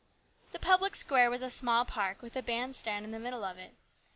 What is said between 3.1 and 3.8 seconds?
the middle of it.